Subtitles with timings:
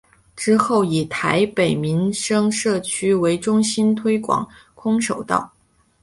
[0.35, 5.53] 之后以台北民生社区为中心推广空手道。